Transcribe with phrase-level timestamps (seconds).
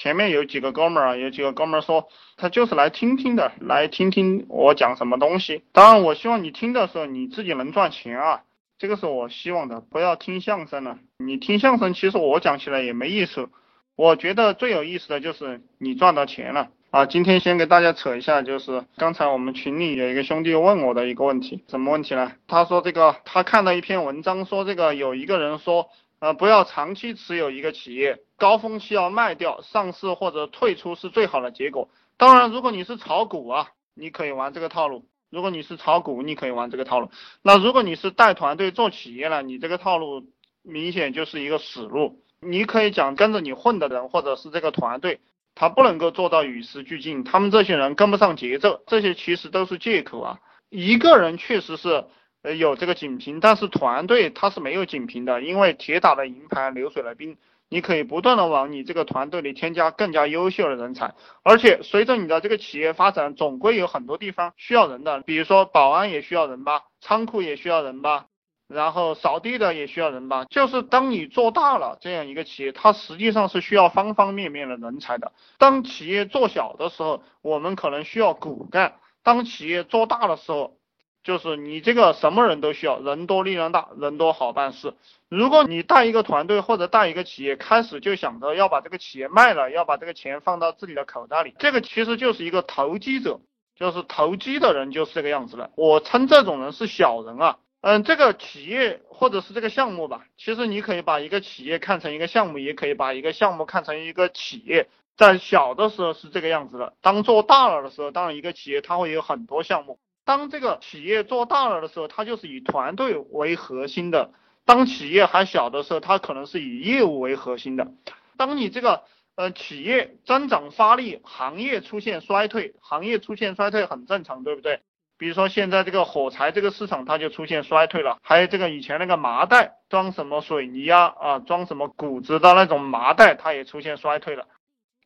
[0.00, 2.08] 前面有几个哥们儿啊，有几个哥们儿说
[2.38, 5.62] 他就是来听听的，来听听我讲什么东西。
[5.72, 8.40] 当然，我希望你听的时候你自己能赚钱啊，
[8.78, 9.82] 这个是我希望的。
[9.82, 13.50] 不要听相声了，你听相声其实我讲起来也没意思。
[13.94, 17.04] 我觉得最有意思的就是你赚到钱了啊！
[17.04, 22.32] 今天先给大家扯一下，就是刚才我们群里有一个兄弟问我的一个问题，什么问题呢？
[22.48, 25.90] 他说这个他看到一篇文章说这个有一个人说。
[26.20, 31.88] 呃，不要长期持有一个企业，高峰期要卖掉，上市或者退出是最好的结果。
[32.18, 37.10] 当然，如果你是炒股啊，你可以玩这个套路；如果你是炒股，你可以玩这个套路。
[37.40, 40.26] 那如果你是带团队做企业了，你这个套路
[40.62, 42.22] 明显就是一个死路。
[42.38, 45.20] 你可以讲跟着你混的人，或者是这个团队，
[45.54, 50.38] 他不能够做到与时俱进，他们这些人跟不上节奏，这些其实都是借口啊。
[50.68, 52.04] 一个人确实是。
[52.42, 57.36] 呃，有这个锦屏，但是团队它是没有锦屏的，因为铁打的营盘流水的兵，
[57.68, 68.26] 你可以不断的往你这个团队里添加更加优秀的人才，而且随着你的这个企业发展，总归有很多地方需要人的，比如说保安也需要人吧，仓库也需要人吧，
[68.68, 75.32] 然后扫地的也需要人吧，就是当你做大了这样一个企业，它实际上是需要方方面面的人才的。
[75.58, 80.78] 当企业做小的时候，我们可能需要骨干；当企业做大的时候，
[81.22, 84.94] 就是你这个什么人都需要，人多力量大，人多好办事。
[85.28, 93.40] 如果你带一个团队或者带一个企业，开始就想着要把这个企业卖了，要把这个钱放到自己的口袋里，这个其实就是一个投机者，
[93.76, 95.70] 就是投机的人就是这个样子的。
[95.76, 97.58] 我称这种人是小人啊。
[97.82, 104.88] 嗯，这个企业或者是这个项目吧，其实你可以把一个企业看成一个项目，也可以把一个项目看成一个企业。
[105.16, 109.98] 在小的时候是这个样子的，当做大了的时候，当然一个企业它会有很多项目。
[110.30, 114.30] 当这个企业做大了的时候，它就是以团队为核心的；
[114.64, 117.88] 当企业还小的时候，它可能是以业务为核心的。
[118.36, 119.02] 当你这个
[119.34, 124.82] 呃企业增长发力，行业出现衰退，行业出现衰退很正常，对不对？
[125.18, 134.46] 比如说现在这个火柴这个市场它就出现衰退了，还有这个以前那个麻袋装什么水泥呀啊装什么谷子的那种麻袋，它也出现衰退了，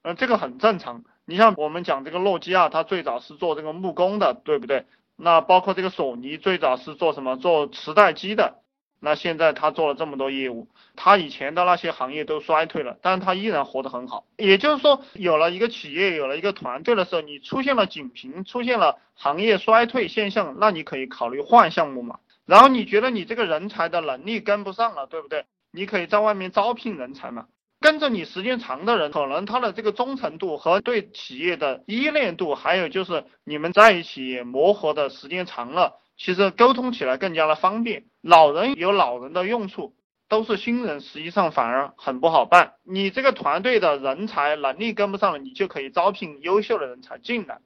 [0.03, 1.03] 呃这个很正常。
[1.25, 4.85] 你像我们讲这个诺基亚，它最早是做这个木工的，对不对？
[5.17, 7.37] 那包括这个索尼最早是做什么？
[7.37, 8.61] 做磁带机的。
[9.01, 10.67] 那现在他做了这么多业务，
[10.97, 14.25] 他以前的那些行业都衰退了，但是他依然活得很好。
[14.39, 22.21] 也就是说，有了一个企业，有了一个团队的时候，你出现了紧瓶，出现了行业衰退现象，那你可以考虑换项目嘛。
[22.47, 25.45] 然后你觉得你这个人才的能力跟不上了，对不对？
[25.71, 27.47] 你可以在外面招聘人才嘛。
[27.85, 38.05] 跟着你时间长的人，可能他的这个忠诚度和对企业的依恋度，还有就是你们在一起磨合的时间长了，其实沟通起来更加的方便。
[38.23, 39.95] 老人有老人的用处，
[40.31, 42.73] 都是新人，实际上反而很不好办。
[42.85, 47.59] 你这个团队的人才能力跟不上了，你就可以招聘优秀的人才进来。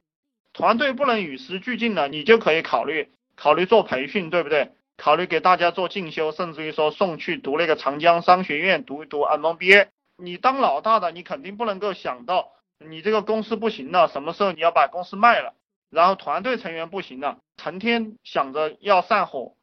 [0.51, 3.07] 团队不能与时俱进了，你就可以考虑
[3.37, 4.73] 考虑做培训，对不对？
[4.97, 9.87] 考虑给大家做进修，甚至于说送去读那个长江商学院读一读 MBA。
[10.19, 15.53] 你当老大的，你肯定不能够想到你这个公司不行了，什么时候你要把公司卖了，
[15.89, 19.53] 然后团队成员不行了，成天想着要散伙。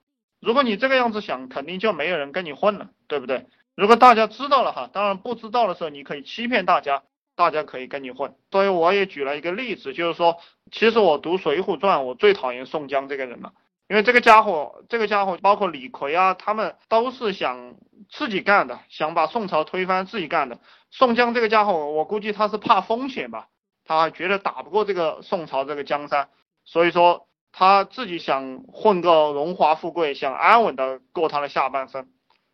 [0.40, 3.46] 如果你这个样子想，肯定就没有人跟你混了，对不对？
[3.74, 7.02] 如果大家知道了哈，当然不知道的时候，你可以欺骗大家，
[7.34, 8.34] 大家可以跟你混。
[8.50, 10.38] 所以我也举了一个例子，就是说，
[10.70, 13.52] 其实我读《水浒传》，我最讨厌宋江这个人了。
[13.88, 17.76] 因为这个家伙，这个家伙包括李逵啊，他们都是想
[18.10, 20.58] 自己干的，想把宋朝推翻自己干的。
[20.90, 23.48] 宋江这个家伙，我估计他是怕风险吧，
[23.84, 26.28] 他觉得打不过这个宋朝这个江山，
[26.64, 32.08] 所以说他自己想混个荣华富贵，想安稳的过他的下半生，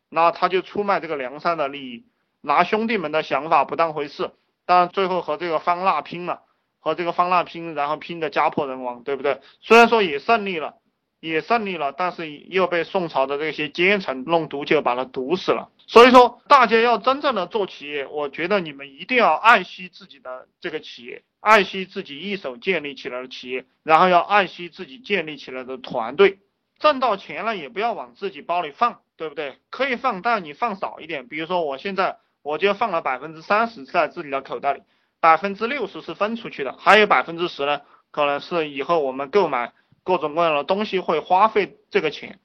[0.08, 2.06] 那他就出卖这个梁山的利益，
[2.40, 4.30] 拿兄弟们的想法不当回事，
[4.66, 6.42] 当然最后和这个方腊拼了，
[6.80, 9.40] 和这个方腊拼，然后拼的家破人亡，对不对？
[9.60, 10.76] 虽然说也胜利了。
[11.22, 15.70] 也胜利了，但是又被宋朝的这些奸臣弄毒酒把他毒死了。
[15.86, 26.40] 所以说，大家要真正的做企业，我觉得你们一定要爱惜自己的这个企业，爱惜自己一手建立起来的企业，然后要爱惜自己建立起来的团队。
[26.80, 29.58] 挣到钱了也不要往自己包里放，对不对？
[29.70, 31.28] 可以放，但你放少一点。
[31.28, 34.82] 比如说我现在我就放了百分之三十在自己的口袋里，
[35.20, 39.72] 百分之六十是分出去的，还有百分之十呢，可能是以后我们购买。
[40.04, 42.38] 各种各样的东西会花费这个钱，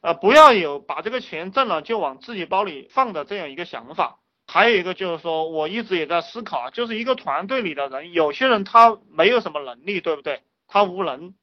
[0.00, 4.18] 呃，不要有把这个钱挣了就往自己包里放的这样一个想法。
[4.46, 10.42] 还有一个就是说，我一直也在思考，就是一个团队里的人，有些人他没有什么能力，对不对？
[10.66, 11.34] 他无能，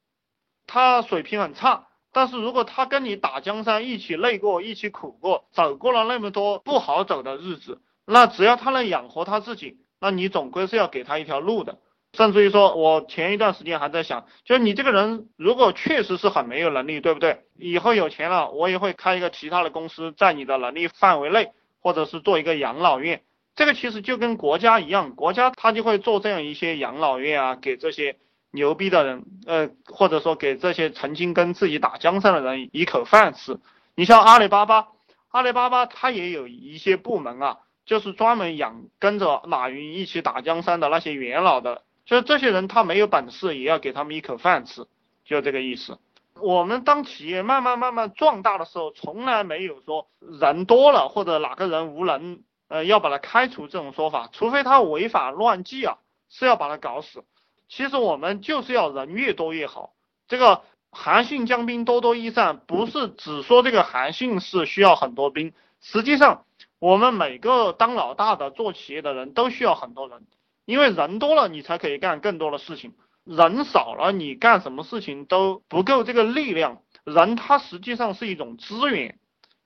[0.68, 1.88] 他水平很差。
[2.12, 11.80] 但是如果他跟你打江山，一起累过，一起苦过，走过了那么多不好走的日子，那只要他能养活他自己，那你总归是要给他一条路的。
[12.20, 17.46] 甚至于说，我前一段时间还在想，就是你这个人如果确实是很没有能力，对不对？
[17.58, 23.22] 以后有钱了，我也会开一个其他的公司，在你的能力范围内，或者是做一个养老院。
[23.56, 28.18] 这个其实就跟国家一样，国家他就会做这样一些养老院啊，给这些
[28.52, 33.58] 牛逼的人，呃，或者说给这些曾经跟自己打江山的人一口饭吃。
[33.96, 34.90] 你像阿里巴巴，
[35.30, 41.84] 阿里巴巴它也有一些部门啊，就是专门养跟着马云一起打江山的那些元老的。
[42.10, 44.88] 就这些人，他没有本事，也要给他们一口饭吃，
[45.26, 46.00] 就这个意思。
[46.42, 57.24] 我们当企业慢慢慢慢壮大的时候，从来没有说人多了或者哪个人无能，呃，要把他开除这种说法，除非他违法乱纪啊，是要把他搞死。
[57.68, 59.94] 其实我们就是要人越多越好。
[60.28, 66.46] 这个韩信将兵多多益善，不是只说这个韩信是需要很多兵，实际上
[66.80, 70.26] 我们每个当老大的做企业的人都需要很多人。
[70.70, 72.92] 因为人多了，你才可以干更多的事情；
[73.24, 76.84] 人少了，你干什么事情都不够这个力量。
[77.04, 79.18] 人他实际上是一种资源，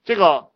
[0.06, 0.52] 这个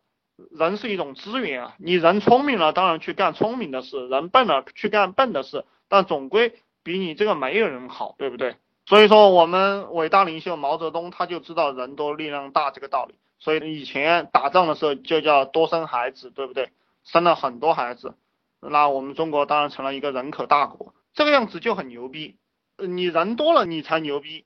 [0.50, 1.74] 人是一种资源啊。
[1.78, 5.66] 你人聪明了，当然去干聪明的事；人笨了，去干笨的事。
[5.86, 8.56] 但总归比你这个没有人好，对不对？
[8.86, 13.16] 所以说，我们伟大领袖毛泽东他就知道人多力量大这个道理。
[13.38, 16.70] 所以以前打仗的时候就叫多生孩子，对不对？
[17.04, 18.14] 生了很多孩子。
[18.60, 22.36] 那我们中国当然成了一个人口大国，这个样子就很牛逼。
[22.76, 24.44] 你人多了你才牛逼，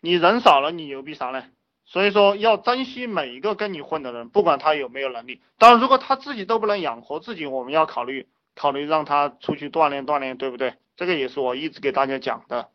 [0.00, 1.44] 你人少了你牛逼啥呢？
[1.84, 5.42] 所以说要珍惜每一个跟你混的人，不管他有没有能力。
[5.58, 10.74] 当然，如果他自己都不能养活自己，我们要考虑考虑让他出去锻炼锻炼，对不对？
[10.96, 12.68] 这个也是我一直给大家讲的。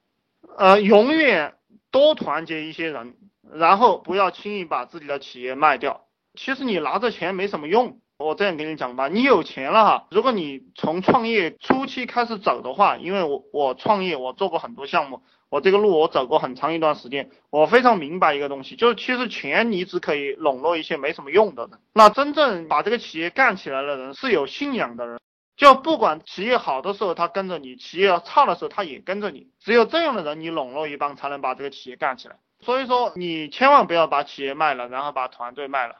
[0.57, 1.55] 呃，永远
[1.89, 3.15] 多团结一些人，
[3.51, 6.05] 然后不要轻易把自己的企业卖掉。
[6.33, 7.99] 其实你拿着钱没什么用。
[8.17, 25.19] 我这样跟你讲吧，你有钱了哈，如果你从创业初期开始走的话，因为我我创业我做过很多项目，我这个路我走过很长一段时间，我非常明白一个东西，就是其实钱你只可以笼络一些没什么用的人，那真正把这个企业干起来的人是有信仰的人，
[25.55, 32.37] 就不管企业好的时候他跟着你，企业要差的时候他也跟着你，只有这样的人你笼络一帮才能把这个企业干起来。
[32.61, 35.97] 所以说你千万不要把企业卖了，然后把团队卖了。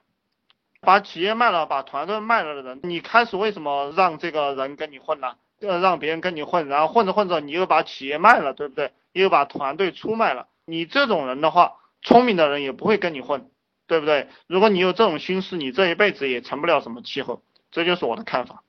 [0.81, 5.35] 把企业卖了，把团队卖了的人，你开始为什么让这个人跟你混呢？
[5.59, 8.91] 呃，让别人跟你混，然后混着混着，你又把企业卖了，对不对？
[9.11, 10.47] 又把团队出卖了。
[10.65, 13.49] 你这种人的话，聪明的人也不会跟你混，
[13.87, 14.27] 对不对？
[14.45, 17.41] 如果你有这种心思，你这一辈子也成不了什么气候。
[17.71, 18.63] 这就是我的看法。